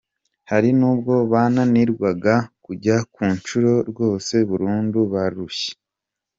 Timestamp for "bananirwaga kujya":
1.31-2.95